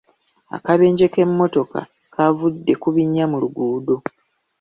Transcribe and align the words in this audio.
Akabenje 0.55 1.05
k'emmotoka 1.13 1.79
k'avudde 2.13 2.73
ku 2.81 2.87
binnya 2.95 3.25
mu 3.31 3.37
luguudo. 3.43 3.95